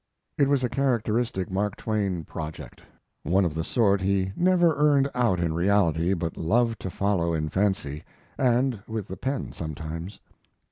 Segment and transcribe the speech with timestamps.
[0.35, 2.81] It was a characteristic Mark Twain project,
[3.21, 7.49] one of the sort he never earned out in reality, but loved to follow in
[7.49, 8.03] fancy,
[8.35, 10.19] and with the pen sometimes.